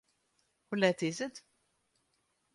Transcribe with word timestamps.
Hoe 0.69 0.77
let 0.79 1.01
is 1.03 1.19
it? 1.21 1.43